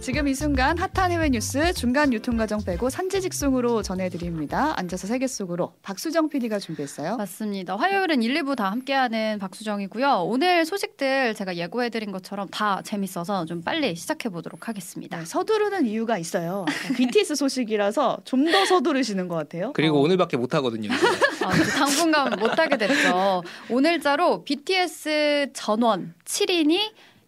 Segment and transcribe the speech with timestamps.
[0.00, 4.72] 지금 이 순간 핫한 해외 뉴스 중간 유통 과정 빼고 산지 직송으로 전해드립니다.
[4.78, 7.16] 앉아서 세계 속으로 박수정 PD가 준비했어요.
[7.18, 7.76] 맞습니다.
[7.76, 10.22] 화요일은 1, 2부 다 함께하는 박수정이고요.
[10.24, 15.18] 오늘 소식들 제가 예고해드린 것처럼 다 재밌어서 좀 빨리 시작해보도록 하겠습니다.
[15.18, 16.64] 네, 서두르는 이유가 있어요.
[16.96, 19.72] BTS 소식이라서 좀 더 서두르시는 것 같아요.
[19.74, 20.00] 그리고 어.
[20.00, 20.90] 오늘밖에 못 하거든요.
[21.44, 23.42] 아, 당분간 못하게 됐죠.
[23.68, 26.78] 오늘자로 BTS 전원 7인이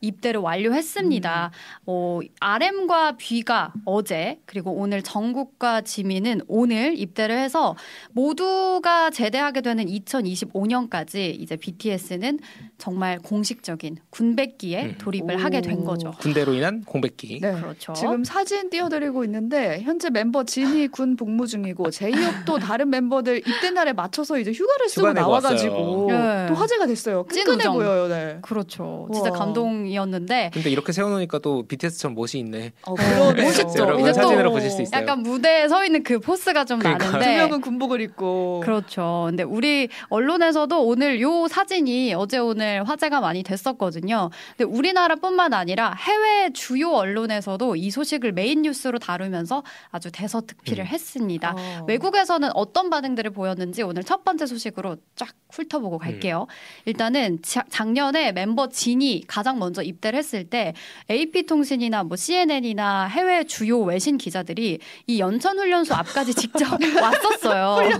[0.02, 1.50] 입대를 완료했습니다.
[1.86, 7.74] 어, RM과 B가 어제 그리고 오늘 정국과 지민은 오늘 입대를 해서
[8.10, 12.40] 모두가 제대하게 되는 2025년까지 이제 BTS는
[12.78, 14.94] 정말 공식적인 군백기에 음.
[14.98, 15.38] 돌입을 오.
[15.38, 16.10] 하게 된 거죠.
[16.18, 17.40] 군대로 인한 공백기.
[17.40, 17.52] 네.
[17.52, 17.92] 그렇죠.
[17.94, 23.92] 지금 사진 띄워드리고 있는데 현재 mem버 진이 군 복무 중이고 제이홉도 다른 멤버들 입대 날에
[23.92, 26.46] 맞춰서 이제 휴가를 쓰고 나와가지고 왔어요.
[26.48, 27.24] 또 화제가 됐어요.
[27.30, 27.68] 찐 끈끈해.
[27.68, 28.08] 보여요.
[28.08, 28.38] 네.
[28.42, 29.08] 그렇죠.
[29.12, 29.30] 진짜.
[29.30, 32.72] 감동 이었는데 근데 이렇게 세워놓으니까 또 BTS처럼 멋이 있네.
[32.86, 33.44] 어, 그러네요.
[33.46, 33.74] 멋있죠.
[33.78, 35.00] 여러분 이제 또 사진으로 보실 수 있어요.
[35.00, 37.04] 약간 무대에 서 있는 그 포스가 좀 그러니까.
[37.06, 39.26] 두 나는데 명은 군복을 입고 그렇죠.
[39.28, 44.30] 근데 우리 언론에서도 오늘 요 사진이 어제 오늘 화제가 많이 됐었거든요.
[44.56, 50.86] 근데 우리나라뿐만 아니라 해외 주요 언론에서도 이 소식을 메인 뉴스로 다루면서 아주 대서특필을 음.
[50.86, 51.54] 했습니다.
[51.56, 51.84] 어.
[51.88, 56.46] 외국에서는 어떤 반응들을 보였는지 오늘 첫 번째 소식으로 쫙 훑어보고 갈게요.
[56.86, 60.74] 일단은 자- 작년에 멤버 진이 가장 먼저 입대를 했을 때
[61.10, 66.66] AP통신이나 뭐 CNN이나 해외 주요 외신 기자들이 이 연천 훈련소 앞까지 직접
[67.00, 67.90] 왔었어요.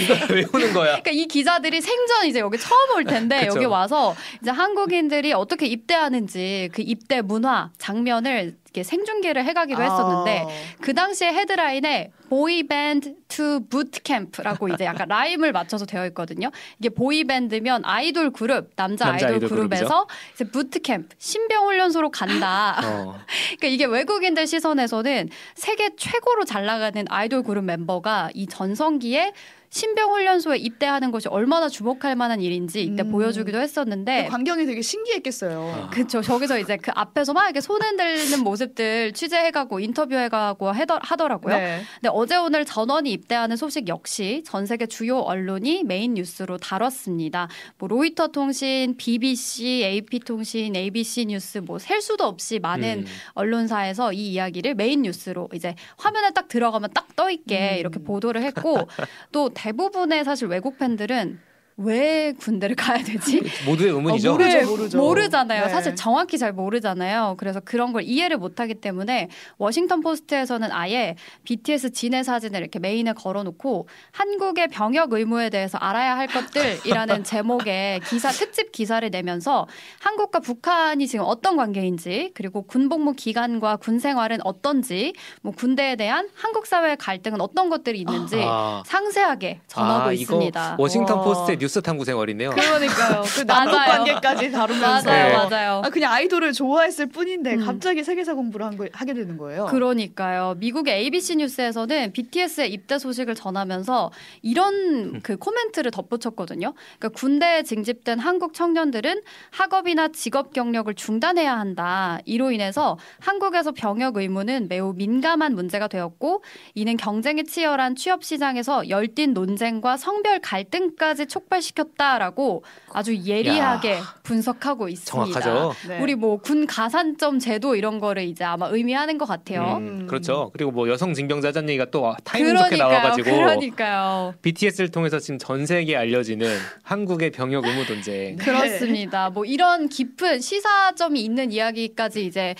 [0.00, 0.86] 이거 왜 오는 거야?
[1.00, 3.46] 그러니까 이 기자들이 생전 이제 여기 처음 올 텐데.
[3.46, 10.48] 여기 와서 이제 한국인들이 어떻게 입대하는지 그 입대 문화 장면을 이렇게 생중계를 해가기도 했었는데 아.
[10.80, 16.50] 그 당시에 헤드라인에 boy band to boot camp라고 이제 약간 라임을 맞춰서 되어 있거든요.
[16.78, 22.10] 이게 boy band면 아이돌 그룹 남자, 남자 아이돌, 아이돌 그룹에서 이제 boot camp 신병 훈련소로
[22.10, 22.80] 간다.
[22.82, 23.20] 어.
[23.60, 29.32] 그러니까 이게 외국인들 시선에서는 세계 최고로 잘 나가는 아이돌 그룹 멤버가 이 전성기에
[29.72, 33.10] 신병 훈련소에 입대하는 것이 얼마나 주목할 만한 일인지 이때 음.
[33.10, 35.86] 보여주기도 했었는데 그 광경이 되게 신기했겠어요.
[35.86, 35.90] 아.
[35.90, 36.20] 그쵸.
[36.20, 41.56] 저기서 이제 그 앞에서 막 이렇게 손 흔들는 모습들 취재해가고 인터뷰해가고 하더, 하더라고요.
[41.56, 41.80] 네.
[41.94, 47.48] 근데 어제 오늘 전원이 입대하는 소식 역시 전 세계 주요 언론이 메인 뉴스로 다뤘습니다.
[47.78, 53.06] 뭐 로이터 통신, BBC, AP 통신, ABC 뉴스 뭐 셀 수도 없이 많은 음.
[53.32, 57.78] 언론사에서 이 이야기를 메인 뉴스로 이제 화면에 딱 들어가면 딱 떠 있게 음.
[57.78, 58.88] 이렇게 보도를 했고
[59.32, 61.38] 또 대부분의 사실 외국 팬들은
[61.76, 63.42] 왜 군대를 가야 되지?
[63.66, 64.30] 모두의 의문이죠.
[64.30, 64.98] 어, 모르죠, 네, 모르죠.
[64.98, 65.64] 모르잖아요.
[65.64, 65.68] 네.
[65.70, 67.36] 사실 정확히 잘 모르잖아요.
[67.38, 69.28] 그래서 그런 걸 이해를 못하기 때문에
[69.58, 76.26] 워싱턴 포스트에서는 아예 BTS 진의 사진을 이렇게 메인에 걸어놓고 한국의 병역 의무에 대해서 알아야 할
[76.26, 79.66] 것들이라는 제목의 기사 특집 기사를 내면서
[80.00, 86.66] 한국과 북한이 지금 어떤 관계인지 그리고 군복무 기간과 군 생활은 어떤지 뭐 군대에 대한 한국
[86.66, 88.82] 사회의 갈등은 어떤 것들이 있는지 아.
[88.86, 90.76] 상세하게 전하고 아, 있습니다.
[90.78, 91.24] 워싱턴 와.
[91.24, 92.50] 포스트의 뉴스 탐구 생활이네요.
[92.50, 93.22] 그러니까요.
[93.22, 94.04] 그 남북 맞아요.
[94.04, 95.32] 관계까지 다루면서 맞아요, 네.
[95.32, 95.82] 맞아요.
[95.84, 97.64] 아, 그냥 아이돌을 좋아했을 뿐인데 음.
[97.64, 99.66] 갑자기 세계사 공부를 한 거, 하게 되는 거예요.
[99.66, 100.56] 그러니까요.
[100.58, 104.10] 미국의 ABC 뉴스에서는 BTS의 입대 소식을 전하면서
[104.42, 106.74] 이런 그 코멘트를 덧붙였거든요.
[106.98, 112.18] 그러니까 군대에 징집된 한국 청년들은 학업이나 직업 경력을 중단해야 한다.
[112.24, 116.42] 이로 인해서 한국에서 병역 의무는 매우 민감한 문제가 되었고
[116.74, 125.40] 이는 경쟁이 치열한 취업 시장에서 열띤 논쟁과 성별 갈등까지 촉 발시켰다라고 아주 예리하게 분석하고 있습니다.
[125.40, 125.88] 정확하죠.
[125.88, 126.00] 네.
[126.00, 129.76] 우리 뭐 군 가산점 제도 이런 거를 이제 아마 의미하는 것 같아요.
[129.76, 130.50] 음, 그렇죠.
[130.54, 132.76] 그리고 뭐 여성 징병자전 얘기가 또 타이밍 좋게.
[132.76, 134.34] 나와가지고 그러니까요.
[134.42, 136.48] BTS를 통해서 지금 전 세계에 알려지는
[136.82, 138.36] 한국의 병역 의무 논쟁.
[138.36, 138.44] 네.
[138.44, 139.30] 그렇습니다.
[139.30, 142.54] 뭐 이런 깊은 시사점이 있는 이야기까지 이제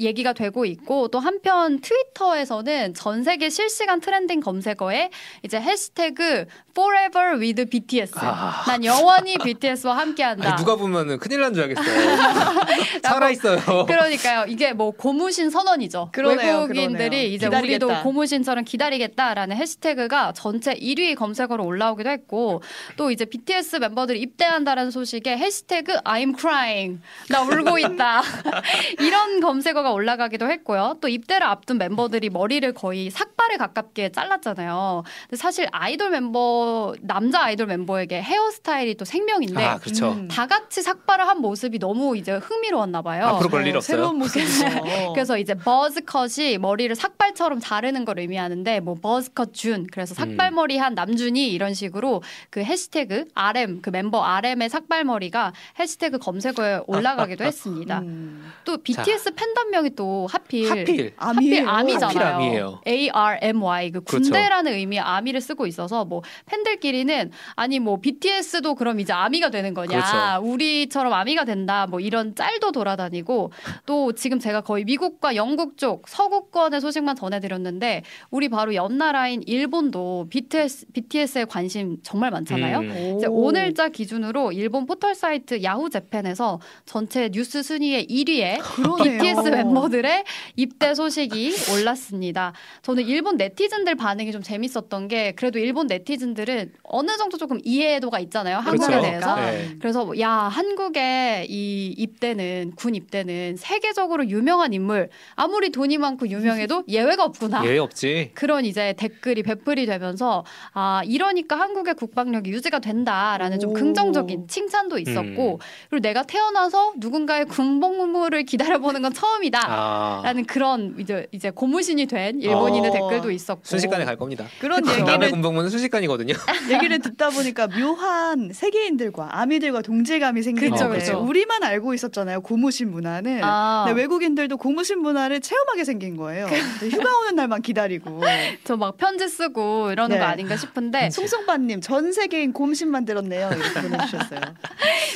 [0.00, 5.10] 얘기가 되고 있고 또 한편 트위터에서는 전 세계 실시간 트렌딩 검색어에
[5.42, 8.64] 이제 해시태그 forever with BTS 아.
[8.66, 10.48] 난 영원히 BTS와 함께한다.
[10.52, 12.16] 아니, 누가 보면은 큰일 난 줄 알겠어요.
[13.02, 13.86] 살아 있어요.
[13.86, 14.44] 그러니까요.
[14.48, 16.10] 이게 뭐 고무신 선언이죠.
[16.12, 17.26] 그러네요, 외국인들이 그러네요.
[17.28, 17.86] 이제 기다리겠다.
[17.86, 22.62] 우리도 고무신처럼 기다리겠다라는 해시태그가 전체 1위 검색어로 올라오기도 했고
[22.96, 28.22] 또 이제 BTS 멤버들이 입대한다라는 소식에 해시태그 I'm crying 나 울고 있다
[29.00, 30.96] 이런 검색어가 올라가기도 했고요.
[31.00, 35.02] 또 입대를 앞둔 멤버들이 머리를 거의 삭발 삭발에 가깝게 잘랐잖아요.
[35.22, 40.12] 근데 사실 아이돌 멤버 남자 아이돌 멤버에게 헤어스타일이 또 생명인데 아 그렇죠.
[40.12, 40.28] 음.
[40.28, 43.26] 다 같이 삭발을 한 모습이 너무 이제 흥미로웠나 봐요.
[43.26, 43.80] 앞으로 일 어, 없어요.
[43.96, 44.66] 새로운 모습이죠.
[45.14, 51.50] 그래서 이제 버즈컷이 머리를 삭발처럼 자르는 걸 의미하는데 뭐 버즈컷 준 그래서 삭발머리 한 남준이
[51.50, 58.00] 이런 식으로 그 해시태그 RM 그 멤버 RM의 삭발머리가 해시태그 검색어에 올라가기도 했습니다.
[58.00, 58.52] 음.
[58.64, 61.56] 또 BTS 팬덤명 이 또 하필 하필 ARMY예요.
[61.56, 62.06] 하필 ARMY잖아요.
[62.08, 62.80] 하필 ARMY예요.
[62.86, 64.22] A R M Y 그 그렇죠.
[64.30, 69.88] 군대라는 의미의 ARMY를 쓰고 있어서 뭐 팬들끼리는 아니 뭐 BTS도 그럼 이제 ARMY가 되는 거냐?
[69.88, 70.46] 그렇죠.
[70.52, 71.86] 우리처럼 ARMY가 된다.
[71.88, 73.52] 뭐 이런 짤도 돌아다니고
[73.86, 80.86] 또 지금 제가 거의 미국과 영국 쪽 서구권의 소식만 전해드렸는데 우리 바로 옆나라인 일본도 BTS
[80.92, 82.78] BTS에 관심 정말 많잖아요.
[82.80, 83.14] 음.
[83.16, 89.18] 이제 오늘자 기준으로 일본 포털 사이트 야후 재팬에서 전체 뉴스 순위의 1위에 그러네요.
[89.18, 90.24] BTS 멤버들의
[90.56, 92.52] 입대 소식이 올랐습니다.
[92.82, 98.58] 저는 일본 네티즌들 반응이 좀 재밌었던 게 그래도 일본 네티즌들은 어느 정도 조금 이해도가 있잖아요.
[98.58, 99.02] 한국에 그렇죠.
[99.02, 99.36] 대해서.
[99.36, 99.76] 네.
[99.80, 106.84] 그래서 뭐, 야 한국의 이 입대는 군 입대는 세계적으로 유명한 인물 아무리 돈이 많고 유명해도
[106.88, 107.64] 예외가 없구나.
[107.64, 108.32] 예외 없지.
[108.34, 113.74] 그런 이제 댓글이 배풀이 되면서 아 이러니까 한국의 국방력이 유지가 된다라는 좀 오.
[113.74, 115.58] 긍정적인 칭찬도 있었고 음.
[115.90, 119.60] 그리고 내가 태어나서 누군가의 군복무를 기다려보는 건 처음이 다.
[119.68, 122.92] 아 라는 그런 이제 이제 고무신이 된 일본인의 어.
[122.92, 124.46] 댓글도 있었고 순식간에 갈 겁니다.
[124.60, 124.82] 그런.
[124.82, 126.34] 남의 얘기를 군복무는 순식간이거든요.
[126.72, 131.18] 얘기를 듣다 보니까 묘한 세계인들과 아미들과 동질감이 생기는 그쵸, 데 그쵸.
[131.20, 133.40] 우리만 알고 있었잖아요 고무신 문화는.
[133.44, 136.46] 아, 근데 외국인들도 고무신 문화를 체험하게 생긴 거예요.
[136.46, 138.20] 근데 휴가 오는 날만 기다리고.
[138.64, 140.20] 저 막 편지 쓰고 이러는 네.
[140.20, 143.50] 거 아닌가 싶은데 송송빠님 전 세계인 곰신 만들었네요.
[143.52, 144.40] 이렇게 보내주셨어요.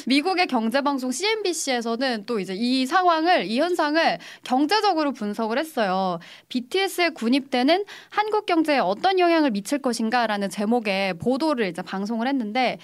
[0.07, 6.19] 미국의 경제방송 CNBC에서는 또 이제 이 상황을 이 현상을 경제적으로 분석을 했어요.
[6.49, 12.79] BTS의 군입대는 한국 경제에 어떤 영향을 미칠 것인가라는 제목의 보도를 이제 방송을 했는데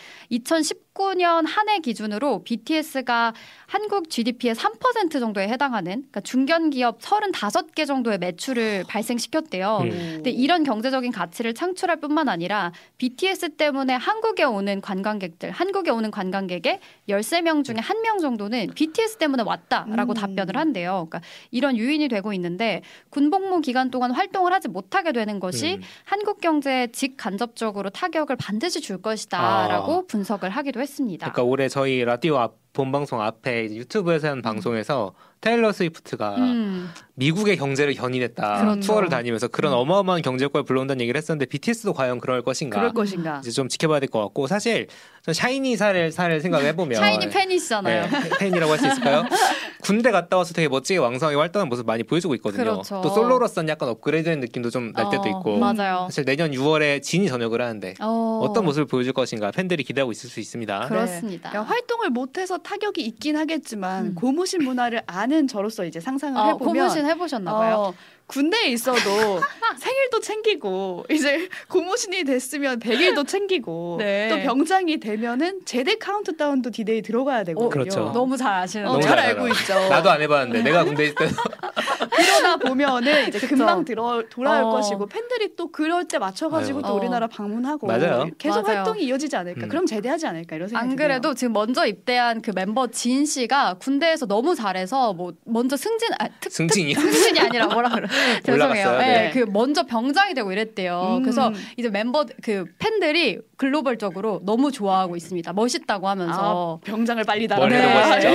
[0.98, 3.34] 2019년 한 해 기준으로 BTS가
[3.66, 9.80] 한국 GDP의 3% 정도에 해당하는 그러니까 중견 기업 35개 정도의 매출을 발생시켰대요.
[9.82, 9.90] 음.
[9.90, 16.80] 근데 이런 경제적인 가치를 창출할 뿐만 아니라 BTS 때문에 한국에 오는 관광객들, 한국에 오는 관광객의
[17.08, 20.14] 13명 중에 한명 정도는 BTS 때문에 왔다라고 음.
[20.14, 21.06] 답변을 한대요.
[21.08, 21.20] 그러니까
[21.50, 22.80] 이런 유인이 되고 있는데
[23.10, 25.82] 군복무 기간 동안 활동을 하지 못하게 되는 것이 음.
[26.04, 31.31] 한국 경제에 직간접적으로 타격을 반드시 줄 것이다라고 분석을 하기도 했 습니다.
[31.31, 37.94] 그러니까 올해 저희 라디오 앞, 본방송 앞에 유튜브에서 하는 방송에서 테일러 스위프트가 음, 미국의 경제를
[37.94, 38.81] 견인했다 그렇죠.
[38.81, 43.38] 투어를 다니면서 그런 어마어마한 경제 효과를 불러온다는 얘기를 했었는데 BTS도 과연 그럴 것인가 그럴 것인가.
[43.40, 44.87] 이제 좀 지켜봐야 될 것 같고 사실
[45.23, 48.02] 전 샤이니 살, 살 생각을 해보면 샤이니 팬이시잖아요.
[48.11, 49.25] 네, 팬이라고 할 수 있을까요?
[49.82, 52.62] 군대 갔다 와서 되게 멋지게 왕성하게 활동하는 모습 많이 보여주고 있거든요.
[52.64, 53.00] 그렇죠.
[53.02, 55.58] 또 솔로로서는 약간 업그레이드된 느낌도 좀날 때도 어, 있고.
[55.58, 56.06] 맞아요.
[56.11, 60.40] 사실 내년 6월에 진이 전역을 하는데 어, 어떤 모습을 보여줄 것인가 팬들이 기대하고 있을 수
[60.40, 60.87] 있습니다.
[60.88, 61.50] 그렇습니다.
[61.50, 64.14] 그러니까 활동을 못해서 타격이 있긴 하겠지만 음.
[64.14, 67.75] 고무신 문화를 아는 저로서 이제 상상을 어, 해보면 고무신 해보셨나 봐요.
[67.76, 67.94] 어,
[68.26, 68.98] 군대에 있어도
[69.78, 74.28] 생일도 챙기고 이제 고무신이 됐으면 100일도 챙기고 네.
[74.30, 77.69] 또 병장이 되면은 제대 카운트다운도 디데이 들어가야 되거든요.
[77.70, 78.10] 그렇죠.
[78.12, 79.48] 너무 잘 아시는 어, 너무 잘 잘 알고.
[79.48, 79.75] 있죠.
[79.88, 81.26] 나도 안 해봤는데 내가 군대 있을 때
[82.18, 83.38] 그러다 보면은 이제.
[83.46, 84.70] 금방 들어 돌아올 어.
[84.70, 86.82] 것이고 팬들이 또 그럴 때 맞춰가지고.
[86.82, 86.94] 또 어.
[86.94, 88.26] 우리나라 방문하고 맞아요.
[88.38, 88.78] 계속 맞아요.
[88.78, 89.66] 활동이 이어지지 않을까.
[89.66, 89.68] 음.
[89.68, 91.08] 그럼 제대하지 않을까 이런 생각이 안 드네요.
[91.08, 96.28] 그래도 지금 먼저 입대한 그 멤버 진 씨가 군대에서 너무 잘해서 뭐 먼저 승진 아,
[96.40, 98.08] 특, 승진이 승진이 아니라 뭐라 그래
[98.44, 98.92] 죄송해요.
[98.98, 99.30] 네, 네.
[99.32, 101.16] 그 먼저 병장이 되고 이랬대요.
[101.18, 101.22] 음.
[101.22, 105.52] 그래서 이제 멤버 그 팬들이 글로벌적으로 너무 좋아하고 있습니다.
[105.52, 107.93] 멋있다고 하면서 아, 병장을 빨리 달아내.
[107.93, 108.28] 멋있죠.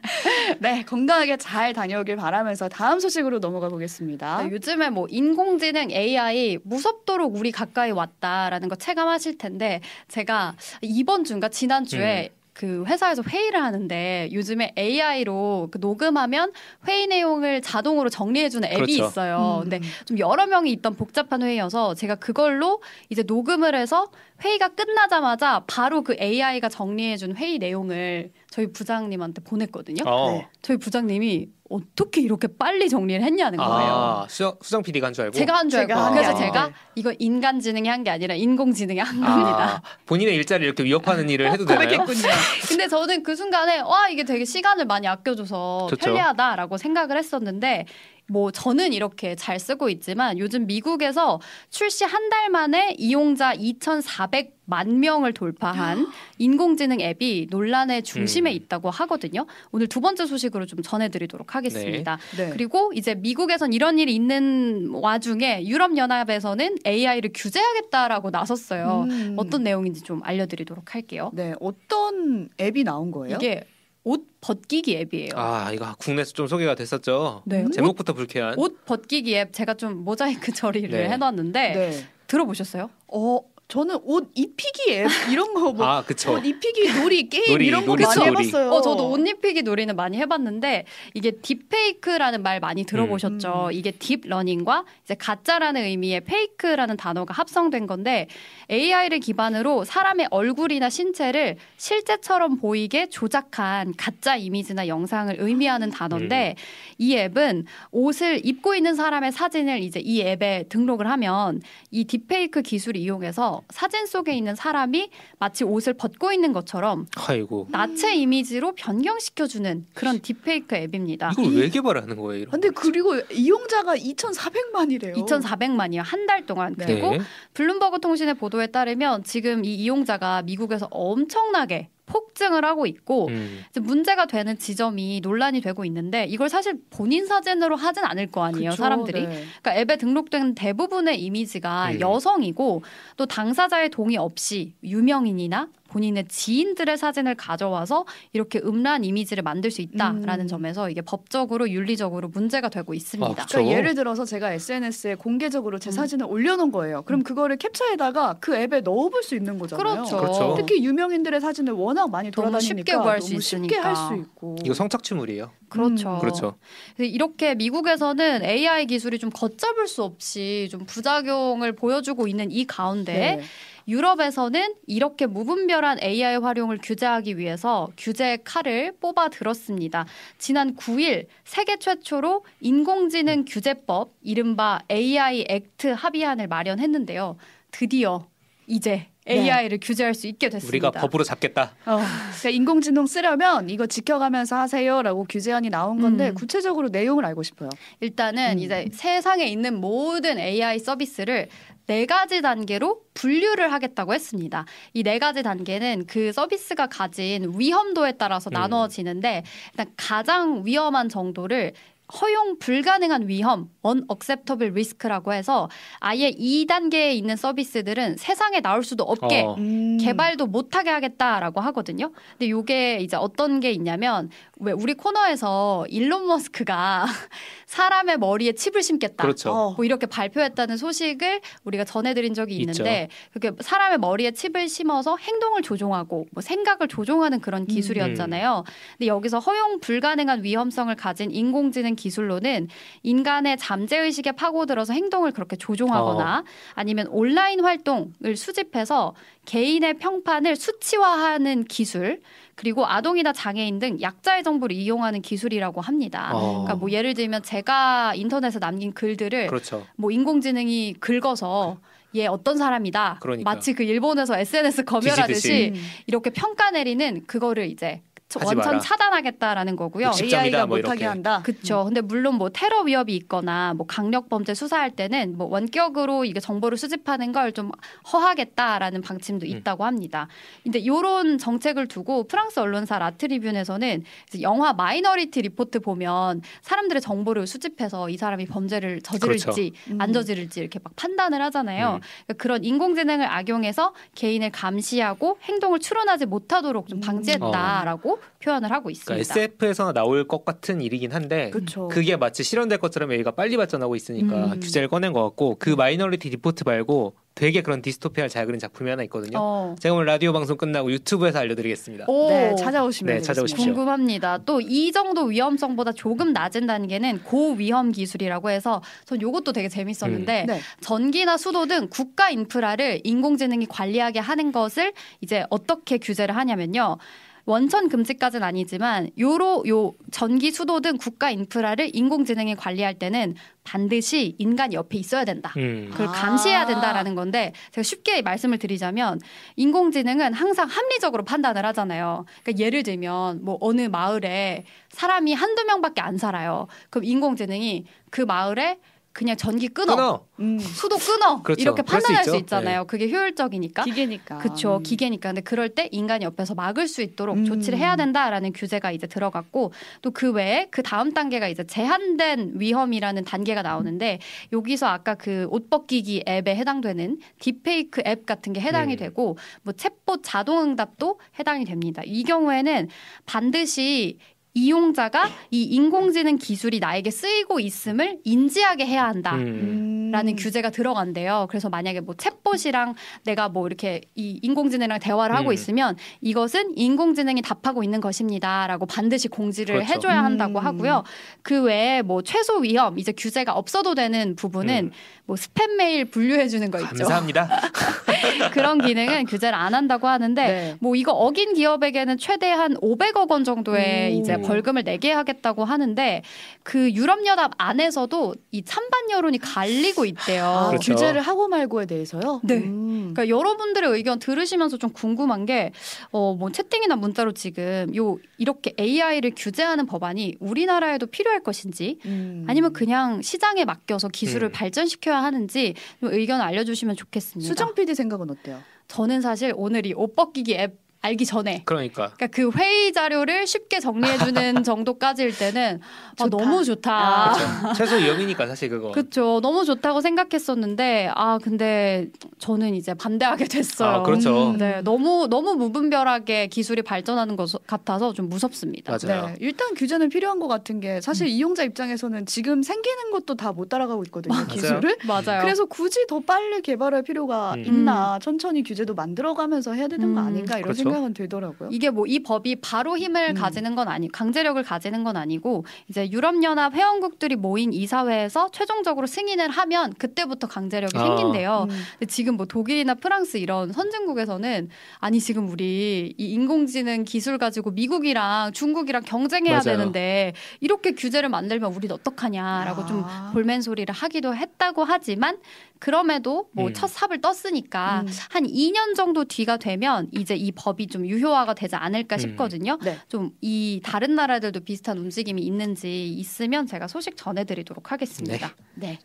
[0.58, 4.42] 네, 건강하게 잘 다녀오길 바라면서 다음 소식으로 넘어가 보겠습니다.
[4.42, 11.50] 네, 요즘에 뭐 인공지능 AI 무섭도록 우리 가까이 왔다라는 거 체감하실 텐데 제가 이번 주인가
[11.50, 16.52] 지난 주에 그 회사에서 회의를 하는데 요즘에 AI로 그 녹음하면
[16.86, 19.04] 회의 내용을 자동으로 정리해주는 앱이 그렇죠.
[19.04, 19.62] 있어요.
[19.64, 19.68] 음.
[19.68, 22.80] 근데 좀 여러 명이 있던 복잡한 회의여서 제가 그걸로
[23.10, 24.08] 이제 녹음을 해서
[24.44, 30.04] 회의가 끝나자마자 바로 그 AI가 정리해준 회의 내용을 저희 부장님한테 보냈거든요.
[30.06, 30.30] 어.
[30.30, 30.48] 네.
[30.62, 33.92] 저희 부장님이 어떻게 이렇게 빨리 정리를 했냐는 거예요.
[33.92, 36.38] 아, 수정, 수정 PD가 한 줄 알고 제가 한 줄 알고 제가 한 그래서 게
[36.44, 36.78] 제가 아니고.
[36.94, 39.82] 이거 인간지능이 한 게 아니라 인공지능이 한 아, 겁니다.
[40.06, 41.88] 본인의 일자리를 이렇게 위협하는 일을 해도 되나요?
[41.88, 42.28] 고백했군요.
[42.68, 46.04] 근데 저는 그 순간에 와 이게 되게 시간을 많이 아껴줘서 좋죠.
[46.04, 47.86] 편리하다라고 생각을 했었는데
[48.26, 51.40] 뭐 저는 이렇게 잘 쓰고 있지만 요즘 미국에서
[51.70, 56.06] 출시 한 달 만에 이용자 2,400 만 명을 돌파한
[56.38, 58.56] 인공지능 앱이 논란의 중심에 음.
[58.56, 59.46] 있다고 하거든요.
[59.72, 62.18] 오늘 두 번째 소식으로 좀 전해드리도록 하겠습니다.
[62.36, 62.46] 네.
[62.46, 62.50] 네.
[62.50, 69.06] 그리고 이제 미국에선 이런 일이 있는 와중에 유럽연합에서는 AI를 규제하겠다라고 나섰어요.
[69.10, 69.34] 음.
[69.36, 71.30] 어떤 내용인지 좀 알려드리도록 할게요.
[71.34, 73.36] 네, 어떤 앱이 나온 거예요?
[73.36, 73.64] 이게
[74.02, 75.30] 옷 벗기기 앱이에요.
[75.34, 77.42] 아, 이거 국내에서 좀 소개가 됐었죠.
[77.46, 77.64] 네.
[77.72, 78.54] 제목부터 불쾌한.
[78.58, 81.08] 옷 벗기기 앱 제가 좀 모자이크 처리를 네.
[81.08, 82.04] 해놨는데 네.
[82.26, 82.90] 들어보셨어요?
[83.08, 85.84] 어, 저는 옷 입히기 앱 이런 거 뭐.
[85.86, 86.34] 아, 그쵸.
[86.34, 88.70] 옷 입히기 놀이 게임 놀이, 이런 거 많이 해봤어요.
[88.70, 93.66] 어, 저도 옷 입히기 놀이는 많이 해봤는데 이게 딥페이크라는 말 많이 들어보셨죠.
[93.66, 93.72] 음.
[93.72, 98.28] 이게 딥러닝과 이제 가짜라는 의미의 fake라는 단어가 합성된 건데
[98.70, 106.94] AI를 기반으로 사람의 얼굴이나 신체를 실제처럼 보이게 조작한 가짜 이미지나 영상을 의미하는 단어인데 음.
[106.98, 113.00] 이 앱은 옷을 입고 있는 사람의 사진을 이제 이 앱에 등록을 하면 이 딥페이크 기술을
[113.00, 117.68] 이용해서 사진 속에 있는 사람이 마치 옷을 벗고 있는 것처럼 아이고.
[117.70, 121.32] 나체 이미지로 변경시켜주는 그런 딥페이크 앱입니다.
[121.32, 122.46] 이걸 왜 개발하는 거예요?
[122.50, 125.14] 근데 그리고 이용자가 2,400만이래요.
[125.16, 126.02] 2,400만이요.
[126.02, 126.74] 한 달 동안.
[126.78, 126.86] 네.
[126.86, 127.18] 그리고 네.
[127.52, 133.62] 블룸버그 통신의 보도에 따르면 지금 이 이용자가 미국에서 엄청나게 폭증을 하고 있고 음.
[133.80, 138.82] 문제가 되는 지점이 논란이 되고 있는데 이걸 사실 본인 사진으로 하진 않을 거 아니에요 그쵸,
[138.82, 139.44] 사람들이 네.
[139.62, 142.00] 그러니까 앱에 등록된 대부분의 이미지가 음.
[142.00, 142.82] 여성이고
[143.16, 150.40] 또 당사자의 동의 없이 유명인이나 본인의 지인들의 사진을 가져와서 이렇게 음란 이미지를 만들 수 있다라는
[150.40, 150.48] 음.
[150.48, 153.42] 점에서 이게 법적으로 윤리적으로 문제가 되고 있습니다.
[153.42, 155.92] 아, 그러니까 예를 들어서 제가 SNS에 공개적으로 제 음.
[155.92, 157.02] 사진을 올려놓은 거예요.
[157.02, 157.22] 그럼 음.
[157.22, 159.84] 그거를 캡처해다가 그 앱에 넣어볼 수 있는 거잖아요.
[159.84, 160.16] 그렇죠.
[160.16, 160.54] 그렇죠.
[160.56, 163.74] 특히 유명인들의 사진을 워낙 많이 돌아다니니까 쉽게 구할 수 있으니까.
[163.74, 164.56] 쉽게 할 수 있고.
[164.64, 165.52] 이거 성착취물이에요.
[165.68, 166.14] 그렇죠.
[166.14, 166.18] 음.
[166.18, 166.56] 그렇죠.
[166.98, 173.40] 이렇게 미국에서는 AI 기술이 좀 걷잡을 수 없이 좀 부작용을 보여주고 있는 이 가운데 네.
[173.88, 180.06] 유럽에서는 이렇게 무분별한 AI 활용을 규제하기 위해서 규제 칼을 뽑아 들었습니다.
[180.38, 187.36] 지난 9일 세계 최초로 인공지능 규제법 이른바 AI 액트 합의안을 마련했는데요.
[187.70, 188.26] 드디어
[188.66, 189.86] 이제 AI를 네.
[189.86, 190.68] 규제할 수 있게 됐습니다.
[190.68, 191.72] 우리가 법으로 잡겠다.
[191.86, 196.34] 어, 그러니까 인공지능 쓰려면 이거 지켜가면서 하세요라고 규제안이 나온 건데 음.
[196.34, 197.70] 구체적으로 내용을 알고 싶어요.
[198.00, 198.58] 일단은 음.
[198.58, 201.48] 이제 세상에 있는 모든 AI 서비스를
[201.86, 204.64] 네 가지 단계로 분류를 하겠다고 했습니다.
[204.94, 208.54] 이 네 가지 단계는 그 서비스가 가진 위험도에 따라서 음.
[208.54, 211.72] 나누어지는데 일단 가장 위험한 정도를
[212.12, 215.70] 허용 불가능한 위험, unacceptable risk라고 해서
[216.00, 219.54] 아예 2단계에 있는 서비스들은 세상에 나올 수도 없게 어.
[219.56, 219.96] 음.
[219.98, 222.12] 개발도 못하게 하겠다라고 하거든요.
[222.38, 224.30] 근데 이게 이제 어떤 게 있냐면
[224.64, 227.06] 왜 우리 코너에서 일론 머스크가
[227.66, 229.22] 사람의 머리에 칩을 심겠다.
[229.22, 229.50] 그렇죠.
[229.50, 233.30] 어, 뭐 이렇게 발표했다는 소식을 우리가 전해드린 적이 있는데 있죠.
[233.32, 238.64] 그게 사람의 머리에 칩을 심어서 행동을 조종하고 뭐 생각을 조종하는 그런 기술이었잖아요.
[238.66, 238.72] 음.
[238.98, 242.68] 근데 여기서 허용 불가능한 위험성을 가진 인공지능 기술로는
[243.02, 246.44] 인간의 잠재 의식에 파고들어서 행동을 그렇게 조종하거나 어.
[246.74, 252.20] 아니면 온라인 활동을 수집해서 개인의 평판을 수치화하는 기술
[252.54, 256.30] 그리고 아동이나 장애인 등 약자의 정보를 이용하는 기술이라고 합니다.
[256.32, 256.50] 어.
[256.62, 259.84] 그러니까 뭐 예를 들면 제가 인터넷에 남긴 글들을 그렇죠.
[259.96, 261.78] 뭐 인공지능이 긁어서
[262.16, 263.18] 얘 어떤 사람이다.
[263.20, 263.50] 그러니까.
[263.50, 265.74] 마치 그 일본에서 SNS 검열하듯이
[266.06, 268.02] 이렇게 평가 내리는 그거를 이제
[268.44, 268.80] 원천.
[268.80, 270.10] 차단하겠다라는 거고요.
[270.20, 271.40] AI가 뭐 못하게 한다.
[271.44, 271.82] 그렇죠.
[271.82, 271.84] 음.
[271.86, 276.76] 근데 물론 뭐 테러 위협이 있거나 뭐 강력 범죄 수사할 때는 뭐 원격으로 이게 정보를
[276.76, 277.70] 수집하는 걸 좀
[278.12, 279.50] 허하겠다라는 방침도 음.
[279.50, 280.28] 있다고 합니다.
[280.62, 284.04] 근데 이런 정책을 두고 프랑스 언론사 La Tribune에서는
[284.42, 289.70] 영화 Minority Report 보면 사람들의 정보를 수집해서 이 사람이 범죄를 저지를지 그렇죠.
[289.98, 290.12] 안 음.
[290.12, 291.94] 저지를지 이렇게 막 판단을 하잖아요.
[291.94, 292.00] 음.
[292.26, 297.00] 그러니까 그런 인공지능을 악용해서 개인을 감시하고 행동을 추론하지 못하도록 좀 음.
[297.00, 298.18] 방지했다라고 어.
[298.40, 299.12] 표현을 하고 있습니다.
[299.14, 301.88] 그러니까 SF에서 나올 것 같은 일이긴 한데 그쵸.
[301.88, 304.60] 그게 마치 실현될 것처럼 얘가 빨리 발전하고 있으니까 음.
[304.60, 309.02] 규제를 꺼낸 것 같고 그 Minority Report 말고 되게 그런 디스토피아를 잘 그린 작품이 하나
[309.04, 309.38] 있거든요.
[309.40, 309.74] 어.
[309.80, 312.04] 제가 오늘 라디오 방송 끝나고 유튜브에서 알려드리겠습니다.
[312.06, 312.28] 오.
[312.28, 313.64] 네, 찾아오시면 네, 찾아오십시오.
[313.66, 314.38] 궁금합니다.
[314.44, 320.46] 또 이 정도 위험성보다 조금 낮은 단계는 고위험 기술이라고 해서 전 이것도 되게 재밌었는데 음.
[320.46, 320.60] 네.
[320.80, 326.98] 전기나 수도 등 국가 인프라를 인공지능이 관리하게 하는 것을 이제 어떻게 규제를 하냐면요.
[327.46, 333.34] 원천 금지까지는 아니지만 요로 요 전기 수도 등 국가 인프라를 인공지능이 관리할 때는
[333.64, 335.52] 반드시 인간 옆에 있어야 된다.
[335.56, 335.88] 음.
[335.90, 336.66] 그걸 감시해야 아.
[336.66, 339.20] 된다라는 건데 제가 쉽게 말씀을 드리자면
[339.56, 342.24] 인공지능은 항상 합리적으로 판단을 하잖아요.
[342.42, 346.66] 그러니까 예를 들면 뭐 어느 마을에 사람이 한두 명밖에 안 살아요.
[346.90, 348.78] 그럼 인공지능이 그 마을에
[349.14, 350.26] 그냥 전기 끊어, 끊어.
[350.40, 350.58] 음.
[350.58, 351.62] 수도 끊어 그렇죠.
[351.62, 352.80] 이렇게 판단할 수, 수, 있잖아요.
[352.80, 352.86] 네.
[352.88, 354.78] 그게 효율적이니까 기계니까 그렇죠.
[354.78, 354.82] 음.
[354.82, 357.44] 기계니까 근데 그럴 때 인간이 옆에서 막을 수 있도록 음.
[357.44, 363.24] 조치를 해야 된다라는 규제가 이제 들어갔고 또 그 외에 그 다음 단계가 이제 제한된 위험이라는
[363.24, 364.18] 단계가 나오는데
[364.52, 368.98] 여기서 아까 그 옷 벗기기 앱에 해당되는 딥페이크 앱 같은 게 해당이 음.
[368.98, 372.02] 되고 뭐 챗봇 자동응답도 해당이 됩니다.
[372.04, 372.88] 이 경우에는
[373.26, 374.18] 반드시
[374.54, 379.34] 이용자가 이 인공지능 기술이 나에게 쓰이고 있음을 인지하게 해야 한다.
[379.34, 380.10] 음.
[380.12, 381.48] 라는 규제가 들어간대요.
[381.50, 382.94] 그래서 만약에 뭐 챗봇이랑
[383.24, 385.52] 내가 뭐 이렇게 이 인공지능이랑 대화를 하고 음.
[385.52, 389.92] 있으면 이것은 인공지능이 답하고 있는 것입니다라고 반드시 공지를 그렇죠.
[389.92, 390.64] 해줘야 한다고 음.
[390.66, 391.02] 하고요.
[391.42, 394.90] 그 외에 뭐 최소 위험 이제 규제가 없어도 되는 부분은 음.
[395.26, 396.90] 뭐 스팸 메일 분류해 주는 거 있죠.
[396.94, 397.48] 감사합니다.
[398.52, 400.76] 그런 기능은 규제를 안 한다고 하는데 네.
[400.80, 404.20] 뭐 이거 어긴 기업에게는 최대한 500억 원 정도의 오.
[404.20, 406.22] 이제 벌금을 내게 하겠다고 하는데
[406.62, 410.44] 그 유럽 연합 안에서도 이 찬반 여론이 갈리고 있대요.
[410.44, 410.92] 아, 그렇죠.
[410.92, 412.40] 규제를 하고 말고에 대해서요?
[412.44, 412.56] 네.
[412.56, 413.12] 음.
[413.14, 415.72] 그러니까 여러분들의 의견 들으시면서 좀 궁금한 게
[416.12, 422.44] 어 뭐 채팅이나 문자로 지금 요 이렇게 AI를 규제하는 법안이 우리나라에도 필요할 것인지 음.
[422.48, 424.52] 아니면 그냥 시장에 맡겨서 기술을 음.
[424.52, 427.46] 발전시켜야 하는지 의견을 알려주시면 좋겠습니다.
[427.48, 428.60] 수정 PD 생각은 어때요?
[428.88, 431.62] 저는 사실 오늘 이 옷 벗기기 앱 알기 전에.
[431.66, 432.12] 그러니까.
[432.16, 435.80] 그러니까 그 회의 자료를 쉽게 정리해주는 정도까지일 때는
[436.18, 436.92] 아, 너무 좋다.
[436.94, 437.74] 아, 그렇죠.
[437.76, 438.90] 최소 위험이니까 사실 그거.
[438.92, 439.40] 그렇죠.
[439.42, 442.08] 너무 좋다고 생각했었는데 아 근데
[442.38, 443.88] 저는 이제 반대하게 됐어요.
[444.00, 444.50] 아, 그렇죠.
[444.52, 448.96] 음, 네, 너무 너무 무분별하게 기술이 발전하는 것 같아서 좀 무섭습니다.
[449.02, 449.26] 맞아요.
[449.26, 451.28] 네, 일단 규제는 필요한 것 같은 게 사실 음.
[451.28, 454.34] 이용자 입장에서는 지금 생기는 것도 다 못 따라가고 있거든요.
[454.34, 454.46] 맞아요.
[454.48, 454.96] 기술을.
[455.06, 455.40] 맞아요.
[455.42, 457.64] 그래서 굳이 더 빨리 개발할 필요가 음.
[457.64, 460.26] 있나 천천히 규제도 만들어가면서 해야 되는 거 음.
[460.26, 460.78] 아닌가 이런 그렇죠.
[460.82, 460.93] 생각.
[460.94, 461.70] 생각은 들더라고요.
[461.72, 463.34] 이게 뭐 이 법이 바로 힘을 음.
[463.34, 469.92] 가지는 건 아니, 강제력을 가지는 건 아니고 이제 유럽연합 회원국들이 모인 이사회에서 최종적으로 승인을 하면
[469.94, 471.00] 그때부터 강제력이 아.
[471.00, 471.66] 생긴대요.
[471.70, 471.76] 음.
[471.98, 478.52] 근데 지금 뭐 독일이나 프랑스 이런 선진국에서는 아니 지금 우리 이 인공지능 기술 가지고 미국이랑
[478.52, 479.78] 중국이랑 경쟁해야 맞아요.
[479.78, 482.86] 되는데 이렇게 규제를 만들면 우린 어떡하냐라고 아.
[482.86, 485.38] 좀 볼멘 소리를 하기도 했다고 하지만
[485.80, 486.88] 그럼에도 뭐첫 음.
[486.88, 488.12] 삽을 떴으니까 음.
[488.30, 492.18] 한 2년 정도 뒤가 되면 이제 이 법이 좀 유효화가 되지 않을까 음.
[492.18, 492.78] 싶거든요.
[492.82, 492.96] 네.
[493.08, 498.54] 좀이 다른 나라들도 비슷한 움직임이 있는지 있으면 제가 소식 전해드리도록 하겠습니다.
[498.74, 498.86] 네.
[498.88, 498.98] 네.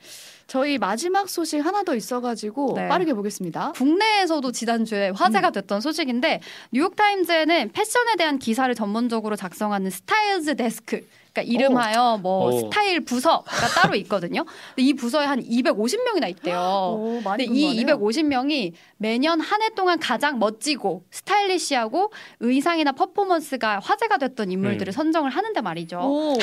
[0.45, 2.87] 저희 마지막 소식 하나 더 있어가지고 네.
[2.87, 3.71] 빠르게 보겠습니다.
[3.73, 5.53] 국내에서도 지난주에 화제가 음.
[5.53, 12.59] 됐던 소식인데 뉴욕타임즈에는 패션에 대한 기사를 전문적으로 작성하는 Styles Desk 그러니까 이름하여 뭐 오.
[12.59, 14.45] 스타일 부서가 따로 있거든요.
[14.77, 16.57] 이 부서에 한 250명이나 있대요.
[16.97, 24.51] 오, 근데 이 250명이 매년 한 해 동안 가장 멋지고 스타일리시하고 의상이나 퍼포먼스가 화제가 됐던
[24.51, 24.93] 인물들을 음.
[24.93, 25.99] 선정을 하는데 말이죠.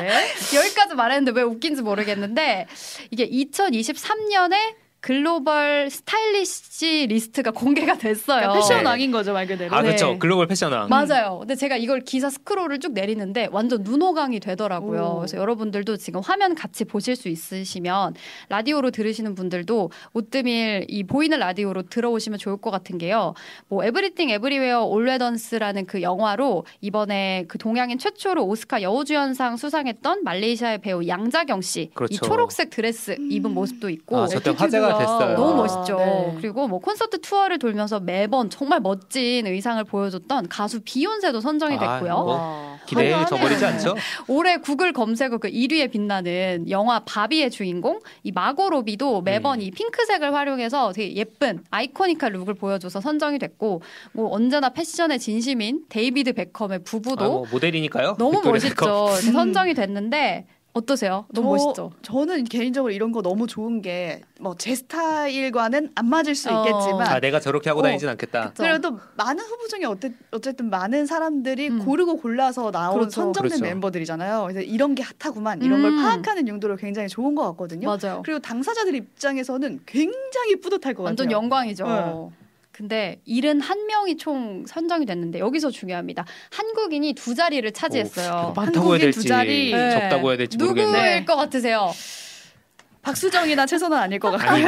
[0.00, 0.28] 네.
[0.54, 2.66] 여기까지 말했는데 왜 웃긴지 모르겠는데
[3.10, 8.40] 이게 2023년에 글로벌 스타일리시 리스트가 공개가 됐어요.
[8.40, 9.74] 그러니까 패션왕인 거죠 말 그대로.
[9.74, 10.12] 아 그렇죠.
[10.12, 10.18] 네.
[10.18, 10.88] 글로벌 패션왕.
[10.88, 11.38] 맞아요.
[11.40, 15.02] 근데 제가 이걸 기사 스크롤을 쭉 내리는데 완전 눈호강이 되더라고요.
[15.02, 15.16] 오.
[15.18, 18.14] 그래서 여러분들도 지금 화면 같이 보실 수 있으시면
[18.48, 23.34] 라디오로 들으시는 분들도 오뜨밀 이 보이는 라디오로 들어오시면 좋을 것 같은 게요.
[23.68, 30.24] 뭐 Everything Everywhere All at Once라는 그 영화로 이번에 그 동양인 최초로 오스카 여우주연상 수상했던
[30.24, 31.90] 말레이시아의 배우 양자경 씨.
[31.94, 32.14] 그렇죠.
[32.14, 34.18] 이 초록색 드레스 입은 모습도 있고.
[34.18, 35.36] 아, 저때 화제가 됐어요.
[35.36, 35.96] 너무 멋있죠.
[35.98, 36.34] 네.
[36.40, 42.12] 그리고 뭐 콘서트 투어를 돌면서 매번 정말 멋진 의상을 보여줬던 가수 비욘세도 선정이 아, 됐고요.
[42.12, 43.94] 아, 뭐 기대에 저버리지 않죠?
[44.28, 49.62] 올해 구글 검색어 그 1위에 빛나는 영화 바비의 주인공 이 마고 로비도 매번 음.
[49.62, 56.32] 이 핑크색을 활용해서 되게 예쁜 아이코닉한 룩을 보여줘서 선정이 됐고 뭐 언제나 패션의 진심인 데이비드
[56.32, 58.16] 베컴의 부부도 아, 뭐 모델이니까요.
[58.18, 59.08] 너무 멋있죠.
[59.08, 61.26] 선정이 됐는데 어떠세요?
[61.32, 61.92] 너무 저, 멋있죠.
[62.02, 66.60] 저는 개인적으로 이런 거 너무 좋은 게 뭐 제 스타일과는 안 맞을 수 어.
[66.64, 68.50] 있겠지만 아 내가 저렇게 하고 어, 다니진 않겠다.
[68.50, 68.62] 그쵸.
[68.62, 71.84] 그래도 많은 후보 중에 어때, 어쨌든 많은 사람들이 음.
[71.84, 73.10] 고르고 골라서 나온 그렇죠.
[73.10, 73.64] 선정된 그렇죠.
[73.64, 74.42] 멤버들이잖아요.
[74.42, 75.96] 그래서 이런 게 핫하구만 이런 음.
[75.96, 77.88] 걸 파악하는 용도로 굉장히 좋은 것 같거든요.
[77.88, 78.22] 맞아요.
[78.24, 81.36] 그리고 당사자들 입장에서는 굉장히 뿌듯할 것 완전 같아요.
[81.36, 81.84] 완전 영광이죠.
[81.84, 82.47] 네.
[82.78, 86.24] 근데 71명이 총 선정이 됐는데 여기서 중요합니다.
[86.52, 88.50] 한국인이 두 자리를 차지했어요.
[88.50, 89.72] 오, 많다고 해야 될지 자리.
[89.72, 89.90] 네.
[89.90, 90.86] 적다고 해야 될지 모르겠네.
[90.86, 91.90] 누구일 것 같으세요?
[93.02, 94.64] 박수정이나 최선은 아닐 것 같아요.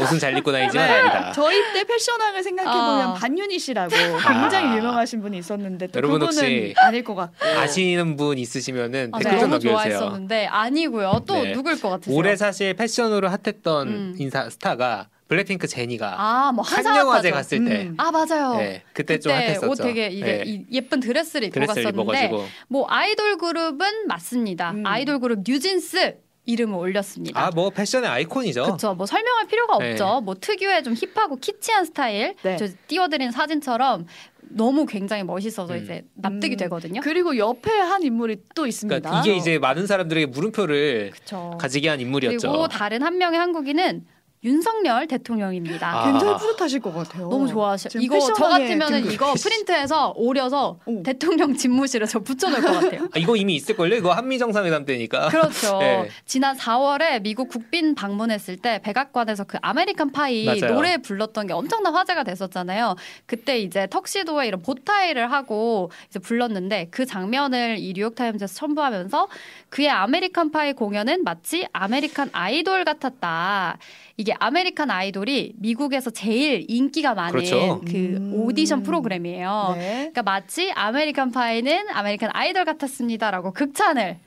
[0.00, 0.94] 옷은 잘 입고 다니지만 네.
[0.94, 1.32] 아니다.
[1.32, 3.14] 저희 때 패션왕을 생각해보면 아.
[3.14, 4.76] 반윤희 씨라고 굉장히 아.
[4.78, 9.50] 유명하신 분이 있었는데 또 여러분 그분은 아닐 것 같고 아시는 분 있으시면은 아, 댓글 좀
[9.50, 9.72] 남겨주세요.
[9.72, 11.24] 좋아했었는데 아니고요.
[11.26, 11.52] 또 네.
[11.52, 12.16] 누굴 것 같으세요?
[12.16, 14.14] 올해 사실 패션으로 핫했던 음.
[14.18, 17.82] 인사 스타가 블랙핑크 제니가 아 뭐 칸영화제 갔을 때.
[17.86, 17.94] 음.
[17.96, 18.56] 아 맞아요.
[18.56, 19.70] 네, 그때, 그때 좀 핫했었죠.
[19.70, 20.64] 옷 되게 이제 네.
[20.70, 22.44] 예쁜 드레스를 입고 드레스를 갔었는데 입어가지고.
[22.68, 24.72] 뭐 아이돌 그룹은 맞습니다.
[24.72, 24.86] 음.
[24.86, 27.40] 아이돌 그룹 뉴진스 이름을 올렸습니다.
[27.40, 28.64] 아, 뭐 패션의 아이콘이죠.
[28.64, 28.94] 그렇죠.
[28.94, 29.92] 뭐 설명할 필요가 네.
[29.92, 30.20] 없죠.
[30.22, 32.56] 뭐 특유의 좀 힙하고 키치한 스타일, 네.
[32.56, 34.06] 저 띄워드린 사진처럼
[34.50, 35.82] 너무 굉장히 멋있어서 음.
[35.82, 36.58] 이제 납득이 음.
[36.58, 37.00] 되거든요.
[37.02, 39.00] 그리고 옆에 한 인물이 또 있습니다.
[39.08, 41.56] 그러니까 이게 이제 많은 사람들에게 물음표를 그쵸.
[41.58, 42.50] 가지게 한 인물이었죠.
[42.50, 44.04] 그리고 다른 한 명의 한국인은
[44.44, 46.00] 윤석열 대통령입니다.
[46.00, 46.10] 아.
[46.10, 47.28] 굉장히 뿌듯하실 것 같아요.
[47.28, 47.88] 너무 좋아하셔.
[48.00, 51.02] 이거 저 같으면 이거 프린트해서 오려서 오.
[51.04, 53.08] 대통령 집무실에 저 붙여놓을 것 같아요.
[53.12, 53.94] 아, 이거 이미 있을걸요?
[53.94, 55.28] 이거 한미 정상회담 때니까.
[55.28, 55.78] 그렇죠.
[55.78, 56.08] 네.
[56.26, 60.74] 지난 4월에 미국 국빈 방문했을 때 백악관에서 그 American Pie 맞아요.
[60.74, 62.96] 노래 불렀던 게 엄청난 화제가 됐었잖아요.
[63.26, 69.28] 그때 이제 턱시도에 이런 보타이를 하고 이제 불렀는데 그 장면을 이 뉴욕 타임즈에서 첨부하면서
[69.68, 73.78] 그의 American Pie 공연은 마치 American Idol 같았다.
[74.16, 77.80] 이게 American Idol이 미국에서 제일 인기가 많은 그렇죠.
[77.86, 78.32] 그 음.
[78.34, 79.74] 오디션 프로그램이에요.
[79.76, 79.94] 네.
[80.12, 84.18] 그러니까 마치 American Pie는 American Idol 같았습니다라고 극찬을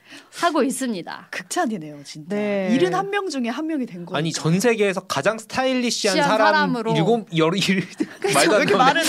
[0.41, 1.27] 하고 있습니다.
[1.31, 2.35] 극찬이네요, 진짜.
[2.35, 2.77] 네.
[2.77, 4.17] 71명 중에 한 명이 된 거예요.
[4.17, 7.87] 아니 전 세계에서 가장 스타일리시한 사람 으로 일곱 열 일.
[8.33, 9.03] 말도 안 말은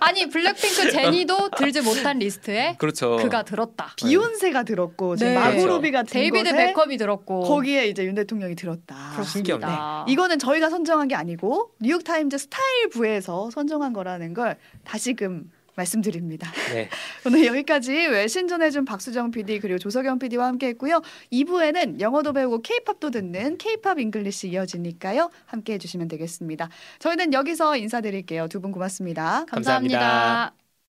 [0.00, 3.16] 아니 블랙핑크 제니도 들지 못한 리스트에 그렇죠.
[3.16, 3.92] 그가 들었다.
[3.96, 5.34] 비욘세가 들었고 네.
[5.34, 6.12] 마고 로비가 그렇죠.
[6.12, 9.12] 데이비드 베컴이 들었고 거기에 이제 윤 대통령이 들었다.
[9.12, 10.04] 그렇습니다.
[10.06, 10.12] 네.
[10.12, 16.50] 이거는 저희가 선정한 게 아니고 뉴욕 타임즈 스타일 부에서 선정한 거라는 걸 다시금 말씀드립니다.
[16.72, 16.88] 네.
[17.26, 21.02] 오늘 여기까지 외신 전해준 박수정 PD 그리고 조석영 PD와 함께했고요.
[21.32, 25.30] 2부에는 영어도 배우고 K-팝도 듣는 K-팝 English 이어지니까요.
[25.46, 26.68] 함께해 주시면 되겠습니다.
[26.98, 28.48] 저희는 여기서 인사드릴게요.
[28.48, 29.98] 두 분 고맙습니다 감사합니다.
[29.98, 30.61] 감사합니다.